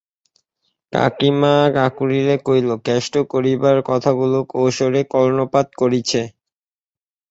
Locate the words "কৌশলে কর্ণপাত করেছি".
4.53-6.21